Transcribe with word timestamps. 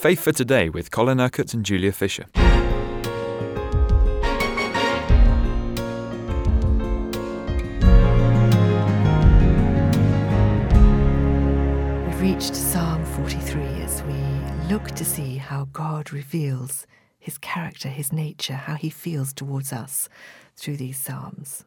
Faith 0.00 0.20
for 0.20 0.32
Today 0.32 0.70
with 0.70 0.90
Colin 0.90 1.20
Urquhart 1.20 1.52
and 1.52 1.62
Julia 1.62 1.92
Fisher. 1.92 2.24
We've 12.06 12.22
reached 12.22 12.54
Psalm 12.54 13.04
43 13.04 13.62
as 13.82 14.02
we 14.04 14.14
look 14.72 14.86
to 14.92 15.04
see 15.04 15.36
how 15.36 15.68
God 15.74 16.14
reveals 16.14 16.86
his 17.18 17.36
character, 17.36 17.90
his 17.90 18.10
nature, 18.10 18.54
how 18.54 18.76
he 18.76 18.88
feels 18.88 19.34
towards 19.34 19.70
us 19.70 20.08
through 20.56 20.78
these 20.78 20.96
Psalms. 20.96 21.66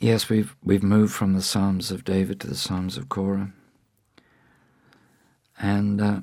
Yes, 0.00 0.28
we've 0.28 0.56
we've 0.60 0.82
moved 0.82 1.14
from 1.14 1.34
the 1.34 1.40
Psalms 1.40 1.92
of 1.92 2.02
David 2.02 2.40
to 2.40 2.48
the 2.48 2.56
Psalms 2.56 2.96
of 2.96 3.08
Korah, 3.08 3.52
and 5.64 5.98
uh, 5.98 6.20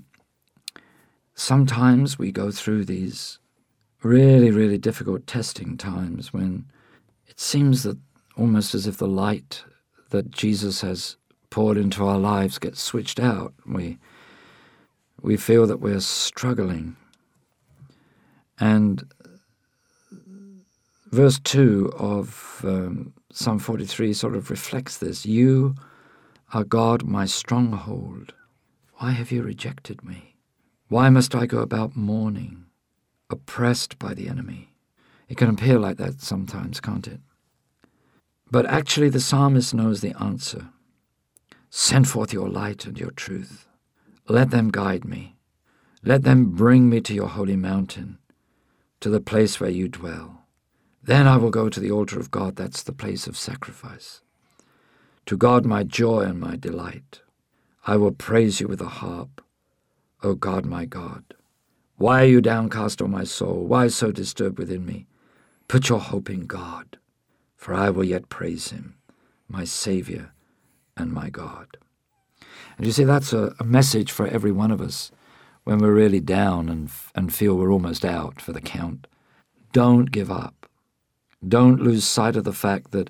sometimes 1.34 2.20
we 2.20 2.32
go 2.32 2.52
through 2.52 2.86
these 2.86 3.40
really, 4.04 4.52
really 4.52 4.78
difficult 4.78 5.26
testing 5.26 5.78
times 5.78 6.32
when 6.32 6.66
it 7.26 7.40
seems 7.40 7.82
that 7.82 7.98
almost 8.38 8.76
as 8.76 8.86
if 8.86 8.98
the 8.98 9.08
light 9.08 9.64
that 10.12 10.30
Jesus 10.30 10.82
has 10.82 11.18
poured 11.50 11.76
into 11.76 12.06
our 12.06 12.20
lives 12.20 12.60
gets 12.60 12.80
switched 12.80 13.20
out. 13.20 13.56
We 13.66 13.98
we 15.24 15.38
feel 15.38 15.66
that 15.66 15.82
we're 15.82 16.02
struggling, 16.02 16.96
and 18.60 19.04
verse 21.12 21.40
two 21.40 21.92
of 21.98 22.62
um, 22.64 23.14
Psalm 23.34 23.58
43 23.58 24.14
sort 24.14 24.36
of 24.36 24.52
reflects 24.52 25.00
this. 25.00 25.26
You 25.26 25.74
are 26.54 26.64
God, 26.64 27.06
my 27.06 27.26
stronghold. 27.26 28.34
Why 29.02 29.14
have 29.14 29.32
you 29.32 29.42
rejected 29.42 30.04
me? 30.04 30.36
Why 30.88 31.10
must 31.10 31.34
I 31.34 31.48
go 31.48 31.62
about 31.62 31.96
mourning, 31.96 32.66
oppressed 33.32 33.98
by 33.98 34.14
the 34.14 34.30
enemy? 34.30 34.76
It 35.28 35.38
can 35.38 35.50
appear 35.50 35.80
like 35.80 35.98
that 35.98 36.22
sometimes, 36.22 36.80
can't 36.80 37.08
it? 37.08 37.20
But 38.52 38.68
actually, 38.68 39.10
the 39.10 39.20
psalmist 39.20 39.74
knows 39.74 40.02
the 40.02 40.14
answer. 40.22 40.68
Send 41.72 42.10
forth 42.10 42.32
your 42.32 42.48
light 42.48 42.86
and 42.86 43.00
your 43.00 43.10
truth. 43.10 43.68
Let 44.30 44.52
them 44.52 44.70
guide 44.70 45.04
me. 45.04 45.36
Let 46.04 46.22
them 46.22 46.52
bring 46.52 46.88
me 46.88 47.02
to 47.02 47.14
your 47.16 47.30
holy 47.30 47.56
mountain, 47.56 48.20
to 49.00 49.10
the 49.10 49.20
place 49.20 49.60
where 49.60 49.72
you 49.72 49.88
dwell. 49.88 50.46
Then 51.02 51.26
I 51.26 51.38
will 51.38 51.50
go 51.50 51.70
to 51.70 51.80
the 51.80 51.90
altar 51.90 52.20
of 52.20 52.30
God, 52.30 52.56
that's 52.56 52.84
the 52.84 52.94
place 52.94 53.26
of 53.26 53.36
sacrifice. 53.36 54.22
To 55.26 55.36
God, 55.36 55.66
my 55.66 55.82
joy 55.82 56.22
and 56.22 56.40
my 56.40 56.56
delight. 56.56 57.22
I 57.86 57.98
will 57.98 58.12
praise 58.12 58.62
you 58.62 58.68
with 58.68 58.82
a 58.82 58.88
harp, 58.88 59.42
O 60.22 60.36
God, 60.36 60.66
my 60.66 60.86
God. 60.86 61.24
Why 61.98 62.24
are 62.24 62.28
you 62.28 62.42
downcast, 62.42 63.02
O 63.02 63.08
my 63.08 63.24
soul? 63.24 63.66
Why 63.66 63.88
so 63.88 64.12
disturbed 64.12 64.60
within 64.60 64.86
me? 64.86 65.08
Put 65.68 65.90
your 65.90 66.00
hope 66.00 66.30
in 66.30 66.46
God, 66.46 66.98
for 67.56 67.74
I 67.74 67.90
will 67.90 68.04
yet 68.04 68.30
praise 68.30 68.70
him, 68.70 68.98
my 69.48 69.64
Saviour 69.64 70.32
and 70.96 71.12
my 71.12 71.30
God. 71.30 71.78
And 72.78 72.86
you 72.86 72.92
see, 72.92 73.04
that's 73.04 73.34
a, 73.34 73.56
a 73.60 73.64
message 73.64 74.12
for 74.12 74.28
every 74.28 74.52
one 74.52 74.72
of 74.72 74.82
us 74.82 75.12
when 75.64 75.80
we're 75.80 75.94
really 75.94 76.20
down 76.20 76.70
and, 76.70 76.92
and 77.16 77.34
feel 77.34 77.56
we're 77.56 77.72
almost 77.72 78.06
out 78.06 78.42
for 78.42 78.52
the 78.52 78.62
count. 78.62 79.08
Don't 79.74 80.12
give 80.12 80.32
up. 80.32 80.68
Don't 81.48 81.82
lose 81.82 82.04
sight 82.04 82.36
of 82.36 82.44
the 82.44 82.54
fact 82.54 82.92
that 82.92 83.10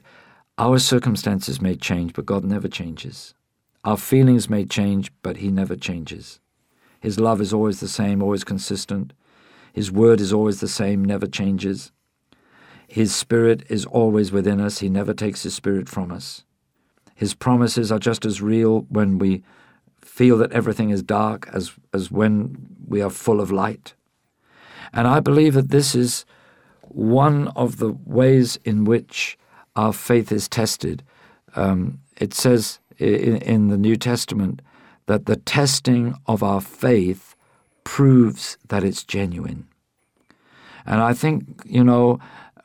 our 0.58 0.80
circumstances 0.80 1.62
may 1.62 1.76
change, 1.76 2.14
but 2.14 2.26
God 2.26 2.46
never 2.46 2.68
changes. 2.68 3.34
Our 3.84 3.98
feelings 3.98 4.50
may 4.50 4.66
change, 4.66 5.12
but 5.22 5.38
He 5.38 5.50
never 5.50 5.76
changes. 5.76 6.40
His 7.00 7.20
love 7.20 7.42
is 7.42 7.54
always 7.54 7.80
the 7.80 7.88
same, 7.88 8.22
always 8.22 8.44
consistent. 8.44 9.14
His 9.74 9.92
word 9.92 10.22
is 10.22 10.32
always 10.32 10.60
the 10.60 10.68
same, 10.68 11.04
never 11.04 11.26
changes. 11.26 11.92
His 12.88 13.16
spirit 13.16 13.64
is 13.70 13.86
always 13.86 14.32
within 14.32 14.60
us, 14.60 14.80
He 14.80 14.90
never 14.90 15.14
takes 15.14 15.44
His 15.44 15.56
spirit 15.56 15.90
from 15.90 16.12
us. 16.12 16.44
His 17.16 17.34
promises 17.34 17.92
are 17.92 18.00
just 18.00 18.26
as 18.26 18.42
real 18.42 18.82
when 18.90 19.18
we 19.18 19.44
feel 20.02 20.38
that 20.38 20.52
everything 20.52 20.90
is 20.90 21.02
dark 21.04 21.48
as, 21.54 21.72
as 21.94 22.12
when 22.12 22.58
we 22.88 23.02
are 23.02 23.10
full 23.10 23.40
of 23.40 23.52
light. 23.52 23.94
And 24.94 25.08
I 25.08 25.20
believe 25.20 25.54
that 25.54 25.70
this 25.70 25.96
is 25.96 26.26
one 26.82 27.48
of 27.50 27.78
the 27.78 27.96
ways 28.06 28.58
in 28.66 28.84
which 28.84 29.38
our 29.76 29.94
faith 29.94 30.32
is 30.32 30.50
tested. 30.50 31.04
Um, 31.56 32.00
it 32.18 32.34
says 32.34 32.80
in, 33.02 33.38
in 33.38 33.68
the 33.68 33.78
New 33.78 33.96
Testament 33.96 34.62
that 35.08 35.26
the 35.26 35.36
testing 35.36 36.16
of 36.28 36.44
our 36.44 36.62
faith 36.62 37.36
proves 37.84 38.58
that 38.70 38.84
it's 38.84 39.04
genuine. 39.04 39.68
And 40.86 41.02
I 41.02 41.14
think, 41.14 41.64
you 41.66 41.84
know, 41.84 42.20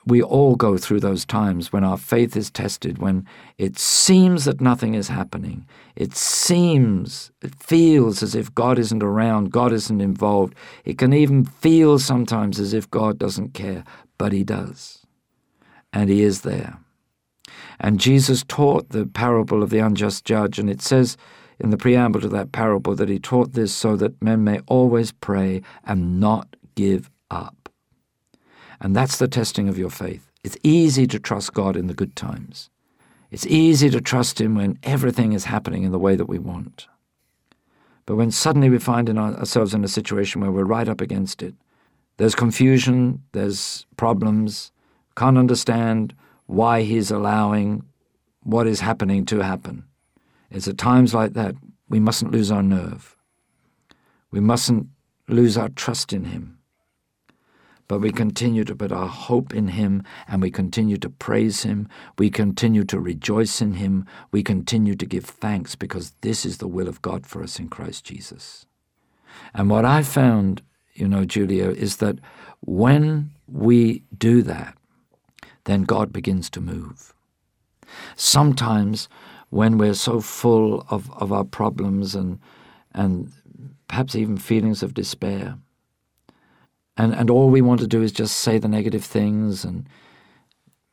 we 0.06 0.22
all 0.22 0.54
go 0.54 0.78
through 0.78 1.00
those 1.00 1.24
times 1.24 1.72
when 1.72 1.82
our 1.82 1.97
faith 1.97 2.36
is 2.36 2.48
tested, 2.50 2.98
when 2.98 3.26
it 3.58 3.76
seems 3.76 4.44
that 4.44 4.60
nothing 4.60 4.94
is 4.94 5.08
happening. 5.08 5.66
It 5.97 6.14
seems, 6.14 7.32
it 7.42 7.54
feels 7.56 8.22
as 8.22 8.36
if 8.36 8.54
God 8.54 8.78
isn't 8.78 9.03
around, 9.03 9.50
God 9.50 9.72
isn't 9.72 10.00
involved. 10.00 10.54
It 10.84 10.97
can 10.98 11.12
even 11.12 11.44
feel 11.44 11.98
sometimes 11.98 12.60
as 12.60 12.72
if 12.72 12.88
God 12.91 13.18
doesn't 13.18 13.53
care 13.53 13.82
but 14.18 14.32
he 14.32 14.44
does. 14.44 15.06
And 15.92 16.10
he 16.10 16.22
is 16.22 16.42
there. 16.42 16.78
And 17.78 18.00
Jesus 18.00 18.44
taught 18.46 18.90
the 18.90 19.06
parable 19.06 19.62
of 19.62 19.70
the 19.70 19.78
unjust 19.78 20.24
judge, 20.24 20.58
and 20.58 20.68
it 20.68 20.82
says 20.82 21.16
in 21.58 21.70
the 21.70 21.76
preamble 21.76 22.20
to 22.20 22.28
that 22.28 22.52
parable 22.52 22.94
that 22.94 23.08
he 23.08 23.18
taught 23.18 23.52
this 23.52 23.72
so 23.72 23.96
that 23.96 24.20
men 24.22 24.44
may 24.44 24.60
always 24.66 25.12
pray 25.12 25.62
and 25.84 26.20
not 26.20 26.56
give 26.74 27.10
up. 27.30 27.68
And 28.80 28.94
that's 28.94 29.18
the 29.18 29.28
testing 29.28 29.68
of 29.68 29.78
your 29.78 29.90
faith. 29.90 30.30
It's 30.44 30.58
easy 30.62 31.06
to 31.08 31.18
trust 31.18 31.54
God 31.54 31.76
in 31.76 31.86
the 31.86 31.94
good 31.94 32.14
times. 32.14 32.70
It's 33.30 33.46
easy 33.46 33.90
to 33.90 34.00
trust 34.00 34.40
Him 34.40 34.54
when 34.54 34.78
everything 34.82 35.32
is 35.32 35.46
happening 35.46 35.82
in 35.82 35.92
the 35.92 35.98
way 35.98 36.14
that 36.16 36.28
we 36.28 36.38
want. 36.38 36.86
But 38.04 38.16
when 38.16 38.30
suddenly 38.30 38.70
we 38.70 38.78
find 38.78 39.08
in 39.08 39.18
our, 39.18 39.34
ourselves 39.34 39.74
in 39.74 39.82
a 39.82 39.88
situation 39.88 40.40
where 40.40 40.52
we're 40.52 40.64
right 40.64 40.88
up 40.88 41.00
against 41.00 41.42
it, 41.42 41.54
there's 42.18 42.34
confusion, 42.34 43.22
there's 43.32 43.84
problems, 43.96 44.70
can't 45.16 45.36
understand 45.36 46.14
why 46.46 46.82
he's 46.82 47.10
allowing 47.10 47.84
what 48.42 48.66
is 48.66 48.80
happening 48.80 49.24
to 49.26 49.40
happen. 49.40 49.84
It's 50.50 50.68
at 50.68 50.78
times 50.78 51.12
like 51.12 51.32
that 51.32 51.54
we 51.88 52.00
mustn't 52.00 52.32
lose 52.32 52.50
our 52.50 52.62
nerve. 52.62 53.16
We 54.30 54.40
mustn't 54.40 54.88
lose 55.28 55.56
our 55.56 55.68
trust 55.68 56.12
in 56.12 56.24
him. 56.24 56.58
But 57.88 58.00
we 58.00 58.10
continue 58.10 58.64
to 58.64 58.74
put 58.74 58.90
our 58.90 59.06
hope 59.06 59.54
in 59.54 59.68
him 59.68 60.02
and 60.26 60.42
we 60.42 60.50
continue 60.50 60.96
to 60.98 61.08
praise 61.08 61.62
him. 61.62 61.88
We 62.18 62.30
continue 62.30 62.84
to 62.84 62.98
rejoice 62.98 63.60
in 63.60 63.74
him. 63.74 64.06
We 64.32 64.42
continue 64.42 64.96
to 64.96 65.06
give 65.06 65.24
thanks 65.24 65.76
because 65.76 66.12
this 66.20 66.44
is 66.44 66.58
the 66.58 66.66
will 66.66 66.88
of 66.88 67.02
God 67.02 67.26
for 67.26 67.42
us 67.44 67.60
in 67.60 67.68
Christ 67.68 68.04
Jesus. 68.04 68.66
And 69.54 69.70
what 69.70 69.84
I 69.84 70.02
found 70.02 70.62
you 70.96 71.06
know, 71.06 71.24
Julia, 71.24 71.70
is 71.70 71.98
that 71.98 72.18
when 72.60 73.30
we 73.46 74.02
do 74.16 74.42
that, 74.42 74.76
then 75.66 75.82
God 75.82 76.12
begins 76.12 76.50
to 76.50 76.60
move. 76.60 77.12
Sometimes 78.16 79.09
when 79.50 79.78
we're 79.78 79.94
so 79.94 80.21
full 80.21 80.84
of, 80.91 81.12
of 81.21 81.32
our 81.32 81.44
problems 81.44 82.15
and, 82.15 82.41
and 82.94 83.32
perhaps 83.88 84.16
even 84.16 84.37
feelings 84.37 84.82
of 84.82 84.94
despair, 84.94 85.59
and, 86.97 87.15
and 87.15 87.31
all 87.31 87.50
we 87.50 87.60
want 87.60 87.81
to 87.81 87.87
do 87.87 88.03
is 88.03 88.10
just 88.10 88.38
say 88.38 88.59
the 88.59 88.69
negative 88.69 89.04
things 89.04 89.65
and, 89.65 89.88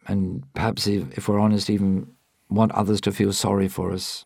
and 0.08 0.44
perhaps, 0.54 0.86
if, 0.86 1.18
if 1.18 1.28
we're 1.28 1.40
honest, 1.40 1.70
even 1.70 2.08
want 2.50 2.72
others 2.74 3.00
to 3.02 3.12
feel 3.12 3.32
sorry 3.32 3.68
for 3.68 3.92
us, 3.92 4.26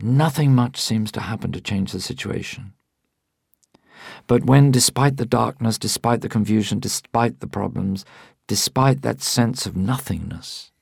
nothing 0.00 0.54
much 0.54 0.80
seems 0.80 1.12
to 1.12 1.20
happen 1.20 1.52
to 1.52 1.60
change 1.60 1.92
the 1.92 2.00
situation. 2.00 2.72
But 4.26 4.44
when, 4.44 4.70
despite 4.70 5.18
the 5.18 5.26
darkness, 5.26 5.78
despite 5.78 6.22
the 6.22 6.28
confusion, 6.28 6.78
despite 6.78 7.40
the 7.40 7.46
problems, 7.46 8.04
despite 8.50 9.02
that 9.02 9.22
sense 9.22 9.64
of 9.64 9.76
nothingness, 9.76 10.72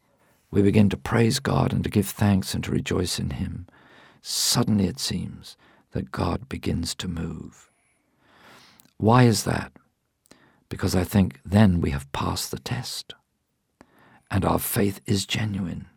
we 0.50 0.62
begin 0.62 0.88
to 0.88 0.96
praise 0.96 1.38
God 1.38 1.70
and 1.70 1.84
to 1.84 1.90
give 1.90 2.08
thanks 2.08 2.54
and 2.54 2.64
to 2.64 2.70
rejoice 2.70 3.18
in 3.18 3.28
Him, 3.28 3.66
suddenly 4.22 4.86
it 4.86 4.98
seems 4.98 5.54
that 5.90 6.10
God 6.10 6.48
begins 6.48 6.94
to 6.94 7.06
move. 7.06 7.70
Why 8.96 9.24
is 9.24 9.44
that? 9.44 9.70
Because 10.70 10.96
I 10.96 11.04
think 11.04 11.40
then 11.44 11.82
we 11.82 11.90
have 11.90 12.10
passed 12.12 12.50
the 12.50 12.58
test, 12.58 13.12
and 14.30 14.46
our 14.46 14.58
faith 14.58 15.02
is 15.04 15.26
genuine, 15.26 15.88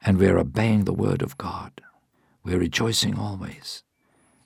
and 0.00 0.18
we 0.18 0.28
are 0.28 0.38
obeying 0.38 0.84
the 0.84 0.92
Word 0.92 1.20
of 1.20 1.36
God. 1.36 1.80
We 2.44 2.54
are 2.54 2.58
rejoicing 2.58 3.18
always 3.18 3.82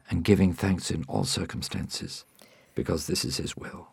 and 0.09 0.25
giving 0.25 0.55
thanks 0.55 0.91
in 0.91 1.05
all 1.06 1.25
circumstances 1.25 2.25
because 2.75 3.09
this 3.09 3.27
is 3.27 3.37
His 3.37 3.59
will. 3.59 3.88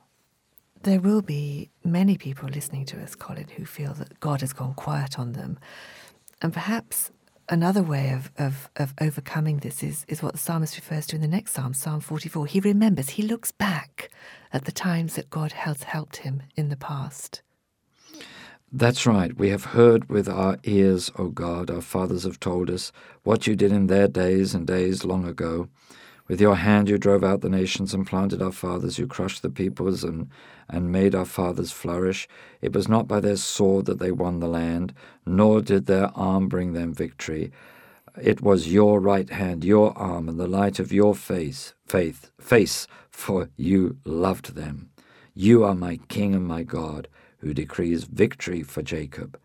There 0.83 0.99
will 0.99 1.21
be 1.21 1.69
many 1.83 2.17
people 2.17 2.49
listening 2.49 2.85
to 2.87 3.01
us, 3.03 3.13
Colin, 3.13 3.47
who 3.55 3.65
feel 3.65 3.93
that 3.93 4.19
God 4.19 4.41
has 4.41 4.51
gone 4.51 4.73
quiet 4.73 5.19
on 5.19 5.33
them. 5.33 5.59
And 6.41 6.51
perhaps 6.51 7.11
another 7.49 7.83
way 7.83 8.09
of, 8.09 8.31
of, 8.39 8.67
of 8.77 8.95
overcoming 8.99 9.57
this 9.57 9.83
is, 9.83 10.05
is 10.07 10.23
what 10.23 10.33
the 10.33 10.39
psalmist 10.39 10.77
refers 10.77 11.05
to 11.07 11.17
in 11.17 11.21
the 11.21 11.27
next 11.27 11.53
psalm, 11.53 11.75
Psalm 11.75 11.99
44. 11.99 12.47
He 12.47 12.59
remembers, 12.59 13.09
he 13.09 13.21
looks 13.21 13.51
back 13.51 14.09
at 14.51 14.65
the 14.65 14.71
times 14.71 15.15
that 15.15 15.29
God 15.29 15.51
has 15.51 15.83
helped 15.83 16.17
him 16.17 16.41
in 16.55 16.69
the 16.69 16.77
past. 16.77 17.43
That's 18.71 19.05
right. 19.05 19.37
We 19.37 19.49
have 19.49 19.65
heard 19.65 20.09
with 20.09 20.27
our 20.27 20.57
ears, 20.63 21.11
O 21.15 21.27
God, 21.27 21.69
our 21.69 21.81
fathers 21.81 22.23
have 22.23 22.39
told 22.39 22.71
us, 22.71 22.91
what 23.21 23.45
you 23.45 23.55
did 23.55 23.71
in 23.71 23.85
their 23.85 24.07
days 24.07 24.55
and 24.55 24.65
days 24.65 25.05
long 25.05 25.27
ago. 25.27 25.67
With 26.31 26.39
your 26.39 26.55
hand 26.55 26.87
you 26.87 26.97
drove 26.97 27.25
out 27.25 27.41
the 27.41 27.49
nations 27.49 27.93
and 27.93 28.07
planted 28.07 28.41
our 28.41 28.53
fathers. 28.53 28.97
You 28.97 29.05
crushed 29.05 29.41
the 29.41 29.49
peoples 29.49 30.01
and, 30.01 30.29
and 30.69 30.89
made 30.89 31.13
our 31.13 31.25
fathers 31.25 31.73
flourish. 31.73 32.25
It 32.61 32.71
was 32.71 32.87
not 32.87 33.05
by 33.05 33.19
their 33.19 33.35
sword 33.35 33.85
that 33.87 33.99
they 33.99 34.13
won 34.13 34.39
the 34.39 34.47
land, 34.47 34.93
nor 35.25 35.61
did 35.61 35.87
their 35.87 36.09
arm 36.15 36.47
bring 36.47 36.71
them 36.71 36.93
victory. 36.93 37.51
It 38.15 38.41
was 38.41 38.71
your 38.71 39.01
right 39.01 39.29
hand, 39.29 39.65
your 39.65 39.91
arm, 39.97 40.29
and 40.29 40.39
the 40.39 40.47
light 40.47 40.79
of 40.79 40.93
your 40.93 41.15
face, 41.15 41.73
faith, 41.85 42.31
face, 42.39 42.87
for 43.09 43.49
you 43.57 43.97
loved 44.05 44.55
them. 44.55 44.89
You 45.33 45.65
are 45.65 45.75
my 45.75 45.99
King 46.07 46.33
and 46.33 46.47
my 46.47 46.63
God, 46.63 47.09
who 47.39 47.53
decrees 47.53 48.05
victory 48.05 48.63
for 48.63 48.81
Jacob. 48.81 49.37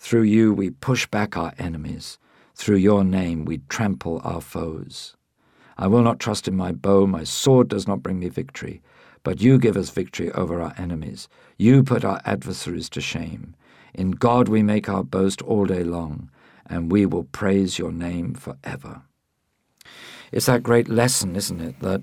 Through 0.00 0.24
you 0.24 0.52
we 0.52 0.70
push 0.70 1.06
back 1.06 1.36
our 1.36 1.54
enemies. 1.56 2.18
Through 2.56 2.78
your 2.78 3.04
name 3.04 3.44
we 3.44 3.58
trample 3.68 4.20
our 4.24 4.40
foes. 4.40 5.15
I 5.78 5.86
will 5.86 6.02
not 6.02 6.18
trust 6.18 6.48
in 6.48 6.56
my 6.56 6.72
bow, 6.72 7.06
my 7.06 7.24
sword 7.24 7.68
does 7.68 7.86
not 7.86 8.02
bring 8.02 8.18
me 8.18 8.28
victory. 8.28 8.82
But 9.22 9.40
you 9.40 9.58
give 9.58 9.76
us 9.76 9.90
victory 9.90 10.30
over 10.32 10.60
our 10.60 10.72
enemies. 10.78 11.28
You 11.58 11.82
put 11.82 12.04
our 12.04 12.20
adversaries 12.24 12.88
to 12.90 13.00
shame. 13.00 13.56
In 13.92 14.12
God 14.12 14.48
we 14.48 14.62
make 14.62 14.88
our 14.88 15.02
boast 15.02 15.42
all 15.42 15.64
day 15.64 15.82
long, 15.82 16.30
and 16.66 16.92
we 16.92 17.06
will 17.06 17.24
praise 17.24 17.78
your 17.78 17.90
name 17.90 18.34
forever. 18.34 19.02
It's 20.32 20.46
that 20.46 20.62
great 20.62 20.88
lesson, 20.88 21.34
isn't 21.34 21.60
it, 21.60 21.80
that 21.80 22.02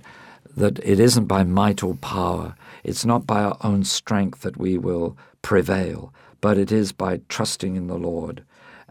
that 0.56 0.80
it 0.84 1.00
isn't 1.00 1.26
by 1.26 1.44
might 1.44 1.82
or 1.82 1.96
power, 1.96 2.56
it's 2.84 3.06
not 3.06 3.26
by 3.26 3.42
our 3.44 3.58
own 3.62 3.84
strength 3.84 4.42
that 4.42 4.58
we 4.58 4.78
will 4.78 5.18
prevail, 5.42 6.14
but 6.42 6.58
it 6.58 6.72
is 6.72 6.92
by 6.92 7.20
trusting 7.28 7.76
in 7.76 7.88
the 7.88 7.98
Lord. 7.98 8.44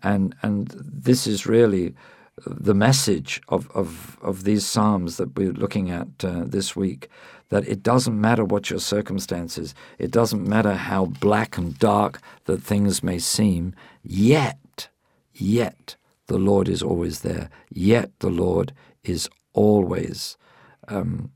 And 0.02 0.34
and 0.42 0.68
this 0.76 1.26
is 1.26 1.46
really 1.46 1.94
the 2.46 2.74
message 2.74 3.40
of, 3.48 3.70
of, 3.72 4.18
of 4.22 4.44
these 4.44 4.66
Psalms 4.66 5.16
that 5.16 5.36
we're 5.36 5.52
looking 5.52 5.90
at 5.90 6.08
uh, 6.24 6.44
this 6.44 6.74
week 6.74 7.08
that 7.50 7.68
it 7.68 7.82
doesn't 7.82 8.18
matter 8.18 8.44
what 8.44 8.70
your 8.70 8.78
circumstances, 8.78 9.74
it 9.98 10.10
doesn't 10.10 10.48
matter 10.48 10.72
how 10.72 11.04
black 11.04 11.58
and 11.58 11.78
dark 11.78 12.20
that 12.46 12.62
things 12.62 13.02
may 13.02 13.18
seem, 13.18 13.74
yet, 14.02 14.88
yet 15.34 15.96
the 16.28 16.38
Lord 16.38 16.66
is 16.66 16.82
always 16.82 17.20
there, 17.20 17.50
yet 17.70 18.10
the 18.20 18.30
Lord 18.30 18.72
is 19.04 19.28
always 19.52 20.38
um, 20.88 21.30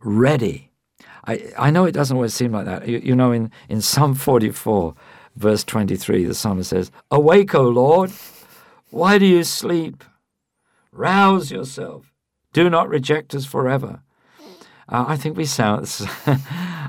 ready. 0.00 0.70
I, 1.26 1.52
I 1.58 1.70
know 1.70 1.84
it 1.84 1.92
doesn't 1.92 2.16
always 2.16 2.32
seem 2.32 2.52
like 2.52 2.64
that. 2.64 2.88
You, 2.88 2.98
you 2.98 3.14
know, 3.14 3.32
in, 3.32 3.50
in 3.68 3.82
Psalm 3.82 4.14
44, 4.14 4.94
verse 5.36 5.64
23, 5.64 6.24
the 6.24 6.34
psalmist 6.34 6.70
says, 6.70 6.90
Awake, 7.10 7.54
O 7.54 7.68
Lord! 7.68 8.10
Why 8.96 9.18
do 9.18 9.26
you 9.26 9.44
sleep? 9.44 10.04
Rouse 10.90 11.50
yourself. 11.50 12.14
Do 12.54 12.70
not 12.70 12.88
reject 12.88 13.34
us 13.34 13.44
forever. 13.44 14.00
Uh, 14.88 15.04
I 15.08 15.16
think 15.18 15.36
we 15.36 15.44
sound. 15.44 15.84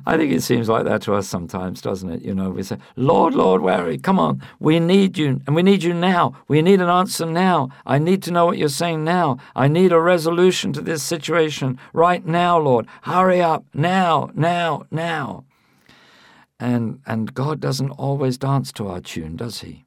I 0.06 0.16
think 0.16 0.32
it 0.32 0.42
seems 0.42 0.70
like 0.70 0.86
that 0.86 1.02
to 1.02 1.16
us 1.16 1.28
sometimes, 1.28 1.82
doesn't 1.82 2.10
it? 2.10 2.22
You 2.22 2.34
know, 2.34 2.52
we 2.52 2.64
say, 2.64 2.78
"Lord, 2.96 3.36
Lord, 3.36 3.62
where 3.62 3.84
are 3.84 3.92
you? 3.92 4.00
Come 4.00 4.20
on, 4.20 4.42
we 4.58 4.80
need 4.80 5.18
you, 5.18 5.42
and 5.46 5.54
we 5.54 5.64
need 5.64 5.84
you 5.84 5.94
now. 5.94 6.34
We 6.48 6.62
need 6.62 6.80
an 6.80 6.88
answer 6.88 7.26
now. 7.26 7.72
I 7.86 7.98
need 7.98 8.24
to 8.24 8.32
know 8.32 8.46
what 8.46 8.58
you're 8.58 8.70
saying 8.70 9.04
now. 9.04 9.38
I 9.54 9.68
need 9.68 9.92
a 9.92 10.00
resolution 10.00 10.72
to 10.74 10.82
this 10.82 11.04
situation 11.04 11.78
right 11.92 12.26
now, 12.26 12.58
Lord. 12.58 12.88
Hurry 13.02 13.42
up 13.42 13.66
now, 13.74 14.32
now, 14.34 14.86
now." 14.92 15.44
And 16.58 17.02
and 17.06 17.34
God 17.34 17.60
doesn't 17.60 17.92
always 17.92 18.38
dance 18.38 18.72
to 18.74 18.88
our 18.88 19.02
tune, 19.02 19.36
does 19.36 19.60
He? 19.60 19.87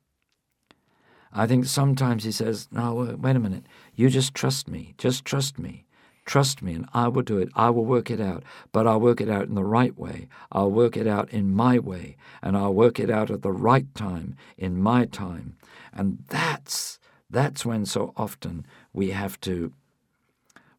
I 1.33 1.47
think 1.47 1.67
sometimes 1.67 2.25
he 2.25 2.33
says, 2.33 2.69
No, 2.73 3.17
wait 3.19 3.37
a 3.37 3.41
minute. 3.41 3.65
You 3.95 4.11
just 4.11 4.35
trust 4.35 4.69
me. 4.69 4.95
Just 4.99 5.25
trust 5.25 5.59
me. 5.59 5.85
Trust 6.27 6.63
me, 6.63 6.75
and 6.75 6.87
I 6.95 7.09
will 7.09 7.23
do 7.23 7.39
it. 7.39 7.49
I 7.57 7.71
will 7.71 7.85
work 7.85 8.11
it 8.11 8.21
out. 8.21 8.45
But 8.71 8.87
I'll 8.87 9.01
work 9.01 9.21
it 9.21 9.29
out 9.29 9.49
in 9.49 9.55
the 9.55 9.65
right 9.65 9.97
way. 9.99 10.29
I'll 10.53 10.71
work 10.71 10.97
it 10.97 11.07
out 11.07 11.29
in 11.31 11.53
my 11.53 11.79
way. 11.79 12.17
And 12.41 12.57
I'll 12.57 12.75
work 12.75 13.01
it 13.01 13.11
out 13.11 13.31
at 13.31 13.43
the 13.43 13.51
right 13.51 13.93
time, 13.95 14.37
in 14.57 14.81
my 14.81 15.07
time. 15.07 15.57
And 15.93 16.23
that's 16.29 16.99
that's 17.31 17.65
when 17.65 17.87
so 17.87 18.13
often 18.17 18.67
we 18.93 19.11
have 19.11 19.41
to 19.41 19.73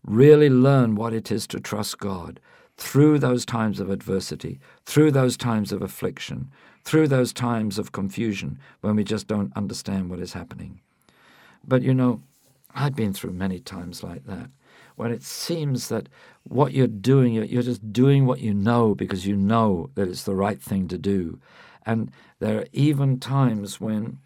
really 0.06 0.50
learn 0.50 0.96
what 0.96 1.14
it 1.14 1.32
is 1.32 1.48
to 1.48 1.60
trust 1.60 1.98
God 1.98 2.40
through 2.82 3.20
those 3.20 3.46
times 3.46 3.80
of 3.80 3.92
adversity, 3.92 4.60
through 4.88 5.12
those 5.12 5.38
times 5.38 5.72
of 5.72 5.84
affliction, 5.84 6.50
through 6.84 7.08
those 7.08 7.32
times 7.32 7.78
of 7.78 7.92
confusion 7.92 8.58
when 8.82 8.96
we 8.96 9.04
just 9.04 9.28
don't 9.28 9.56
understand 9.56 10.10
what 10.10 10.20
is 10.20 10.34
happening. 10.34 10.82
But 11.64 11.84
you 11.84 11.94
know, 11.94 12.24
I've 12.74 12.96
been 12.96 13.14
through 13.14 13.34
many 13.34 13.60
times 13.60 14.02
like 14.02 14.26
that, 14.26 14.50
when 14.96 15.12
it 15.12 15.22
seems 15.22 15.90
that 15.90 16.10
what 16.42 16.74
you're 16.74 16.88
doing, 16.88 17.36
you're 17.36 17.62
just 17.62 17.94
doing 17.94 18.26
what 18.26 18.40
you 18.40 18.52
know 18.52 18.96
because 18.96 19.28
you 19.28 19.36
know 19.36 19.92
that 19.94 20.10
it's 20.10 20.24
the 20.24 20.36
right 20.36 20.60
thing 20.60 20.88
to 20.88 20.98
do. 20.98 21.40
And 21.86 22.12
there 22.40 22.62
are 22.62 22.68
even 22.74 23.20
times 23.20 23.80
when, 23.80 24.18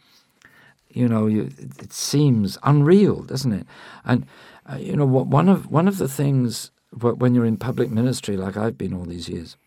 you 0.89 1.09
know, 1.09 1.27
you, 1.27 1.49
it 1.57 1.91
seems 1.91 2.57
unreal, 2.63 3.23
doesn't 3.23 3.51
it? 3.51 3.67
And 4.05 4.25
uh, 4.71 4.77
you 4.77 4.95
know, 4.95 5.05
one 5.05 5.49
of 5.49 5.69
one 5.69 5.89
of 5.89 5.97
the 5.97 6.07
things 6.07 6.71
when 7.01 7.35
you're 7.35 7.45
in 7.45 7.57
public 7.57 7.89
ministry, 7.89 8.37
like 8.37 8.57
I've 8.57 8.77
been 8.77 8.93
all 8.93 9.05
these 9.05 9.29
years, 9.29 9.57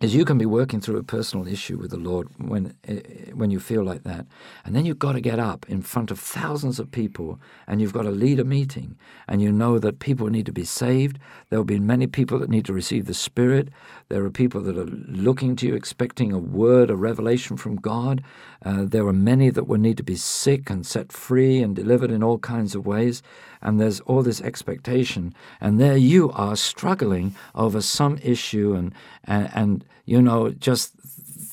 is 0.00 0.14
you 0.14 0.24
can 0.24 0.38
be 0.38 0.46
working 0.46 0.80
through 0.80 0.96
a 0.96 1.02
personal 1.02 1.48
issue 1.48 1.76
with 1.76 1.90
the 1.90 1.96
Lord 1.96 2.28
when 2.38 2.74
eh, 2.86 3.00
when 3.34 3.50
you 3.50 3.58
feel 3.58 3.82
like 3.82 4.04
that, 4.04 4.26
and 4.64 4.74
then 4.74 4.86
you've 4.86 4.98
got 4.98 5.12
to 5.12 5.20
get 5.20 5.40
up 5.40 5.68
in 5.68 5.82
front 5.82 6.12
of 6.12 6.20
thousands 6.20 6.78
of 6.78 6.92
people, 6.92 7.40
and 7.66 7.80
you've 7.80 7.92
got 7.92 8.02
to 8.02 8.10
lead 8.10 8.38
a 8.38 8.44
meeting, 8.44 8.96
and 9.26 9.42
you 9.42 9.50
know 9.50 9.78
that 9.80 9.98
people 9.98 10.28
need 10.28 10.46
to 10.46 10.52
be 10.52 10.64
saved. 10.64 11.18
There 11.50 11.58
will 11.58 11.64
be 11.64 11.80
many 11.80 12.06
people 12.06 12.38
that 12.38 12.48
need 12.48 12.64
to 12.66 12.72
receive 12.72 13.06
the 13.06 13.14
Spirit. 13.14 13.70
There 14.08 14.24
are 14.24 14.30
people 14.30 14.60
that 14.62 14.78
are 14.78 14.84
looking 14.84 15.56
to 15.56 15.66
you, 15.66 15.74
expecting 15.74 16.32
a 16.32 16.38
word, 16.38 16.90
a 16.90 16.96
revelation 16.96 17.56
from 17.56 17.76
God. 17.76 18.22
Uh, 18.64 18.84
there 18.84 19.06
are 19.06 19.12
many 19.12 19.50
that 19.50 19.66
will 19.66 19.80
need 19.80 19.96
to 19.96 20.04
be 20.04 20.16
sick 20.16 20.70
and 20.70 20.86
set 20.86 21.12
free 21.12 21.60
and 21.60 21.74
delivered 21.74 22.12
in 22.12 22.22
all 22.22 22.38
kinds 22.38 22.76
of 22.76 22.86
ways, 22.86 23.20
and 23.62 23.80
there's 23.80 24.00
all 24.00 24.22
this 24.22 24.40
expectation, 24.40 25.34
and 25.60 25.80
there 25.80 25.96
you 25.96 26.30
are 26.32 26.56
struggling 26.56 27.34
over 27.54 27.80
some 27.80 28.18
issue, 28.22 28.74
and 28.74 28.92
and, 29.24 29.50
and 29.54 29.84
you 30.04 30.22
know 30.22 30.50
just 30.50 30.94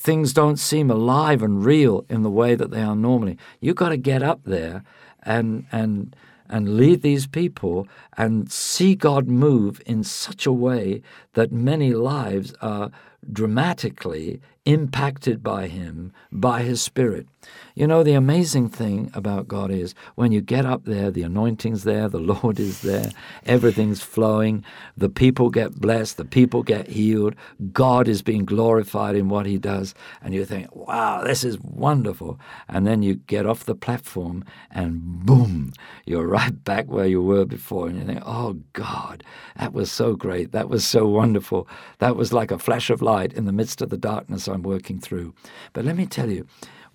things 0.06 0.32
don't 0.32 0.58
seem 0.58 0.90
alive 0.90 1.42
and 1.42 1.64
real 1.64 2.04
in 2.08 2.22
the 2.22 2.30
way 2.30 2.54
that 2.54 2.70
they 2.70 2.82
are 2.82 2.94
normally. 2.94 3.36
You've 3.60 3.76
got 3.76 3.88
to 3.88 3.96
get 3.96 4.22
up 4.22 4.40
there 4.44 4.84
and 5.22 5.66
and 5.72 6.14
and 6.48 6.76
lead 6.76 7.02
these 7.02 7.26
people 7.26 7.88
and 8.16 8.50
see 8.50 8.94
God 8.94 9.26
move 9.26 9.80
in 9.84 10.04
such 10.04 10.46
a 10.46 10.52
way 10.52 11.02
that 11.34 11.50
many 11.50 11.92
lives 11.92 12.54
are 12.62 12.90
dramatically 13.32 14.40
impacted 14.64 15.42
by 15.42 15.66
Him, 15.66 16.12
by 16.30 16.62
His 16.62 16.80
Spirit. 16.80 17.26
You 17.74 17.86
know, 17.86 18.02
the 18.02 18.14
amazing 18.14 18.70
thing 18.70 19.10
about 19.12 19.48
God 19.48 19.70
is 19.70 19.94
when 20.14 20.32
you 20.32 20.40
get 20.40 20.64
up 20.64 20.84
there, 20.84 21.10
the 21.10 21.22
anointing's 21.22 21.84
there, 21.84 22.08
the 22.08 22.18
Lord 22.42 22.58
is 22.58 22.80
there, 22.80 23.10
everything's 23.44 24.02
flowing, 24.02 24.64
the 24.96 25.10
people 25.10 25.50
get 25.50 25.78
blessed, 25.80 26.16
the 26.16 26.24
people 26.24 26.62
get 26.62 26.88
healed, 26.88 27.34
God 27.72 28.08
is 28.08 28.22
being 28.22 28.46
glorified 28.46 29.14
in 29.14 29.28
what 29.28 29.44
He 29.44 29.58
does, 29.58 29.94
and 30.22 30.32
you 30.32 30.46
think, 30.46 30.74
wow, 30.74 31.22
this 31.22 31.44
is 31.44 31.60
wonderful. 31.60 32.40
And 32.66 32.86
then 32.86 33.02
you 33.02 33.16
get 33.16 33.44
off 33.44 33.64
the 33.64 33.74
platform 33.74 34.44
and 34.70 35.26
boom, 35.26 35.72
you're 36.06 36.26
right 36.38 36.64
back 36.64 36.86
where 36.86 37.06
you 37.06 37.22
were 37.22 37.44
before, 37.44 37.88
and 37.88 37.98
you 37.98 38.04
think, 38.04 38.22
oh 38.24 38.54
God, 38.72 39.22
that 39.58 39.72
was 39.72 39.92
so 39.92 40.16
great, 40.16 40.52
that 40.52 40.70
was 40.70 40.86
so 40.86 41.06
wonderful, 41.06 41.68
that 41.98 42.16
was 42.16 42.32
like 42.32 42.50
a 42.50 42.58
flash 42.58 42.88
of 42.88 43.02
light 43.02 43.34
in 43.34 43.44
the 43.44 43.52
midst 43.52 43.82
of 43.82 43.90
the 43.90 43.98
darkness 43.98 44.48
I'm 44.48 44.62
working 44.62 44.98
through. 44.98 45.34
But 45.72 45.84
let 45.84 45.96
me 45.96 46.06
tell 46.06 46.30
you, 46.30 46.46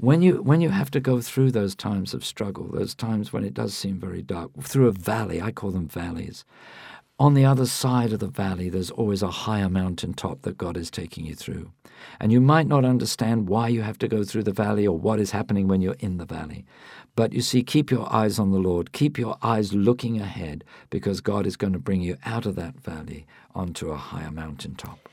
when 0.01 0.23
you 0.23 0.41
when 0.41 0.61
you 0.61 0.69
have 0.69 0.89
to 0.91 0.99
go 0.99 1.21
through 1.21 1.51
those 1.51 1.75
times 1.75 2.15
of 2.15 2.25
struggle, 2.25 2.67
those 2.71 2.95
times 2.95 3.31
when 3.31 3.43
it 3.43 3.53
does 3.53 3.71
seem 3.75 3.99
very 3.99 4.23
dark, 4.23 4.49
through 4.59 4.87
a 4.87 4.91
valley, 4.91 5.39
I 5.39 5.51
call 5.51 5.69
them 5.69 5.87
valleys. 5.87 6.43
On 7.19 7.35
the 7.35 7.45
other 7.45 7.67
side 7.67 8.11
of 8.11 8.19
the 8.19 8.25
valley, 8.25 8.67
there's 8.67 8.89
always 8.89 9.21
a 9.21 9.29
higher 9.29 9.69
mountain 9.69 10.15
top 10.15 10.41
that 10.41 10.57
God 10.57 10.75
is 10.75 10.89
taking 10.89 11.23
you 11.23 11.35
through. 11.35 11.71
And 12.19 12.31
you 12.31 12.41
might 12.41 12.65
not 12.65 12.83
understand 12.83 13.47
why 13.47 13.67
you 13.67 13.83
have 13.83 13.99
to 13.99 14.07
go 14.07 14.23
through 14.23 14.41
the 14.41 14.51
valley 14.51 14.87
or 14.87 14.97
what 14.97 15.19
is 15.19 15.29
happening 15.29 15.67
when 15.67 15.81
you're 15.81 15.95
in 15.99 16.17
the 16.17 16.25
valley. 16.25 16.65
But 17.15 17.31
you 17.31 17.41
see, 17.41 17.61
keep 17.61 17.91
your 17.91 18.11
eyes 18.11 18.39
on 18.39 18.49
the 18.49 18.57
Lord. 18.57 18.93
Keep 18.93 19.19
your 19.19 19.37
eyes 19.43 19.71
looking 19.71 20.19
ahead 20.19 20.63
because 20.89 21.21
God 21.21 21.45
is 21.45 21.57
going 21.57 21.73
to 21.73 21.79
bring 21.79 22.01
you 22.01 22.17
out 22.25 22.47
of 22.47 22.55
that 22.55 22.79
valley 22.79 23.27
onto 23.53 23.91
a 23.91 23.97
higher 23.97 24.31
mountain 24.31 24.73
top. 24.73 25.07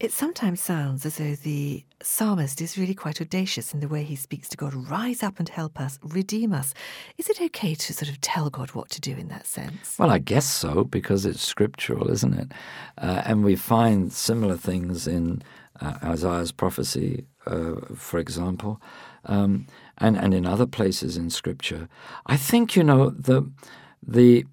It 0.00 0.12
sometimes 0.12 0.60
sounds 0.60 1.06
as 1.06 1.18
though 1.18 1.36
the 1.36 1.84
psalmist 2.02 2.60
is 2.60 2.76
really 2.76 2.94
quite 2.94 3.20
audacious 3.20 3.72
in 3.72 3.78
the 3.78 3.86
way 3.86 4.02
he 4.02 4.16
speaks 4.16 4.48
to 4.48 4.56
God. 4.56 4.74
Rise 4.74 5.22
up 5.22 5.38
and 5.38 5.48
help 5.48 5.78
us, 5.80 6.00
redeem 6.02 6.52
us. 6.52 6.74
Is 7.18 7.30
it 7.30 7.40
okay 7.40 7.76
to 7.76 7.92
sort 7.92 8.08
of 8.08 8.20
tell 8.20 8.50
God 8.50 8.70
what 8.70 8.90
to 8.90 9.00
do 9.00 9.12
in 9.12 9.28
that 9.28 9.46
sense? 9.46 9.96
Well, 10.00 10.10
I 10.10 10.18
guess 10.18 10.44
so, 10.44 10.82
because 10.82 11.24
it's 11.24 11.40
scriptural, 11.40 12.10
isn't 12.10 12.34
it? 12.34 12.52
Uh, 12.98 13.22
and 13.24 13.44
we 13.44 13.54
find 13.54 14.12
similar 14.12 14.56
things 14.56 15.06
in 15.06 15.42
uh, 15.80 15.94
Isaiah's 16.02 16.50
prophecy, 16.50 17.26
uh, 17.46 17.74
for 17.94 18.18
example, 18.18 18.82
um, 19.26 19.66
and, 19.98 20.16
and 20.16 20.34
in 20.34 20.46
other 20.46 20.66
places 20.66 21.16
in 21.16 21.30
scripture. 21.30 21.88
I 22.26 22.36
think, 22.36 22.74
you 22.74 22.82
know, 22.82 23.10
the, 23.10 23.48
the, 24.02 24.46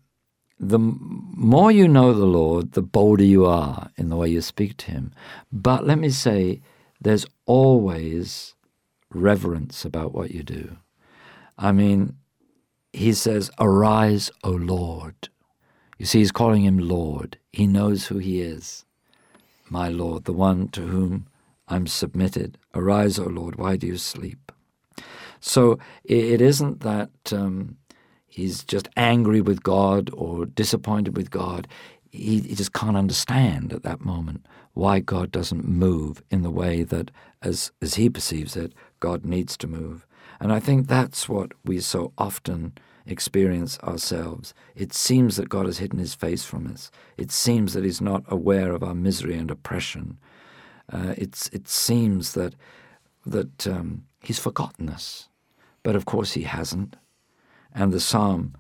the 0.60 0.80
more 0.80 1.72
you 1.72 1.88
know 1.88 2.14
the 2.14 2.26
Lord, 2.26 2.74
the 2.74 2.82
bolder 2.82 3.24
you 3.24 3.46
are 3.46 3.90
in 3.96 4.10
the 4.10 4.18
way 4.18 4.28
you 4.30 4.42
speak 4.42 4.76
to 4.78 4.92
Him. 4.92 5.14
But 5.52 5.88
let 5.88 5.98
me 5.98 6.10
say, 6.10 6.62
there's 7.00 7.26
always 7.46 8.56
reverence 9.10 9.86
about 9.86 10.14
what 10.14 10.32
you 10.32 10.44
do. 10.44 10.78
I 11.58 11.72
mean, 11.72 12.18
He 12.92 13.14
says, 13.14 13.50
Arise, 13.58 14.30
O 14.44 14.52
Lord. 14.52 15.30
You 15.98 16.06
see, 16.06 16.20
He's 16.20 16.32
calling 16.32 16.64
Him 16.64 16.78
Lord. 16.78 17.38
He 17.54 17.66
knows 17.66 18.08
who 18.08 18.18
He 18.18 18.42
is. 18.42 18.84
My 19.70 19.88
Lord, 19.88 20.26
the 20.26 20.34
one 20.34 20.68
to 20.70 20.82
whom 20.82 21.28
I'm 21.70 21.88
submitted. 21.88 22.58
Arise, 22.74 23.18
O 23.18 23.24
Lord, 23.24 23.56
why 23.56 23.78
do 23.78 23.88
you 23.88 23.98
sleep? 23.98 24.52
So 25.40 25.80
it 26.04 26.42
isn't 26.42 26.82
that. 26.82 27.12
Um, 27.32 27.78
he's 28.30 28.64
just 28.64 28.88
angry 28.96 29.42
with 29.42 29.64
God 29.64 30.10
or 30.14 30.46
disappointed 30.46 31.18
with 31.18 31.32
God. 31.32 31.68
He, 32.12 32.40
he, 32.40 32.56
just 32.56 32.74
can't 32.74 32.98
understand 32.98 33.74
at 33.74 33.84
that 33.84 34.02
moment 34.02 34.46
why 34.74 35.00
God 35.00 35.32
doesn't 35.32 35.68
move 35.68 36.24
in 36.32 36.42
the 36.42 36.50
way 36.50 36.84
that, 36.84 37.12
as, 37.42 37.72
as 37.82 37.96
he 37.96 38.10
perceives 38.10 38.56
it, 38.56 38.74
God 39.00 39.26
needs 39.26 39.56
to 39.58 39.68
move. 39.68 40.08
And 40.40 40.52
I 40.52 40.60
think 40.60 40.88
that's 40.88 41.28
what 41.28 41.52
we 41.66 41.80
so 41.82 42.14
often 42.18 42.74
experience 43.06 43.80
ourselves. 43.80 44.54
It 44.76 44.94
seems 44.94 45.36
that 45.36 45.50
God 45.50 45.66
has 45.66 45.80
hidden 45.80 46.00
his 46.00 46.16
face 46.16 46.46
from 46.46 46.68
us. 46.68 46.92
It 47.18 47.32
seems 47.32 47.74
that 47.74 47.84
he's 47.84 48.02
not 48.02 48.24
aware 48.28 48.72
of 48.72 48.84
our 48.84 48.96
misery 48.96 49.38
and 49.38 49.52
oppression. 49.52 50.18
Uh, 50.92 51.14
it's, 51.18 51.50
it 51.50 51.68
seems 51.68 52.34
that, 52.34 52.56
that 53.26 53.68
um, 53.68 54.06
he's 54.22 54.40
forgotten 54.40 54.90
us. 54.90 55.30
But 55.84 55.96
of 55.96 56.06
course 56.06 56.34
he 56.34 56.44
hasn't. 56.44 56.96
And 57.74 57.92
the 57.92 58.00
psalm 58.00 58.56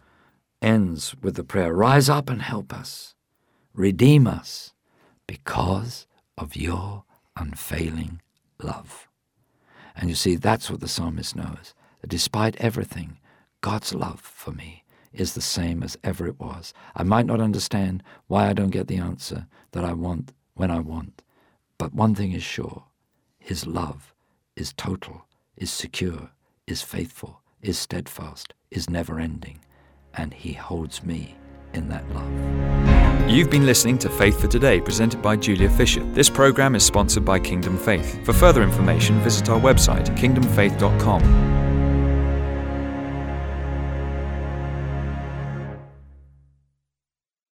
ends 0.61 1.15
with 1.21 1.35
the 1.35 1.43
prayer 1.43 1.73
Rise 1.73 2.09
up 2.09 2.29
and 2.29 2.41
help 2.41 2.73
us, 2.73 3.15
redeem 3.73 4.27
us, 4.27 4.73
because 5.27 6.07
of 6.37 6.55
your 6.55 7.03
unfailing 7.35 8.21
love. 8.61 9.07
And 9.95 10.09
you 10.09 10.15
see, 10.15 10.35
that's 10.35 10.69
what 10.69 10.79
the 10.79 10.87
psalmist 10.87 11.35
knows 11.35 11.73
that 12.01 12.09
despite 12.09 12.55
everything, 12.57 13.17
God's 13.61 13.93
love 13.93 14.21
for 14.21 14.51
me 14.51 14.83
is 15.11 15.33
the 15.33 15.41
same 15.41 15.83
as 15.83 15.97
ever 16.03 16.27
it 16.27 16.39
was. 16.39 16.73
I 16.95 17.03
might 17.03 17.25
not 17.25 17.41
understand 17.41 18.03
why 18.27 18.47
I 18.47 18.53
don't 18.53 18.69
get 18.69 18.87
the 18.87 18.97
answer 18.97 19.47
that 19.71 19.83
I 19.83 19.93
want 19.93 20.33
when 20.53 20.71
I 20.71 20.79
want, 20.79 21.21
but 21.77 21.93
one 21.93 22.15
thing 22.15 22.31
is 22.31 22.43
sure 22.43 22.83
His 23.37 23.65
love 23.65 24.13
is 24.55 24.73
total, 24.73 25.25
is 25.57 25.71
secure, 25.71 26.31
is 26.67 26.81
faithful, 26.81 27.41
is 27.61 27.77
steadfast, 27.77 28.53
is 28.71 28.89
never 28.89 29.19
ending, 29.19 29.59
and 30.13 30.33
He 30.33 30.53
holds 30.53 31.03
me 31.03 31.35
in 31.73 31.89
that 31.89 32.03
love. 32.13 33.29
You've 33.29 33.49
been 33.49 33.65
listening 33.65 33.97
to 33.99 34.09
Faith 34.09 34.39
for 34.39 34.47
Today, 34.47 34.81
presented 34.81 35.21
by 35.21 35.35
Julia 35.35 35.69
Fisher. 35.69 36.03
This 36.13 36.29
program 36.29 36.75
is 36.75 36.83
sponsored 36.83 37.25
by 37.25 37.39
Kingdom 37.39 37.77
Faith. 37.77 38.23
For 38.25 38.33
further 38.33 38.63
information, 38.63 39.19
visit 39.19 39.49
our 39.49 39.59
website, 39.59 40.05
kingdomfaith.com. 40.17 41.68